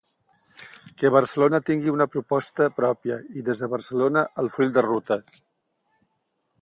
[1.01, 5.19] Que Barcelona tingui una proposta pròpia, i des de Barcelona, al full de ruta.